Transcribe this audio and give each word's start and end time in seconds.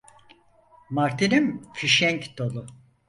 Martinim 0.89 1.61
fişenk 1.73 2.37
dolu. 2.37 2.65